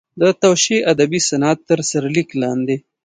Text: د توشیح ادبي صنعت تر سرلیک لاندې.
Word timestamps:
د 0.21 0.23
توشیح 0.41 0.79
ادبي 0.91 1.19
صنعت 1.29 1.59
تر 1.69 1.79
سرلیک 1.89 2.29
لاندې. 2.41 2.77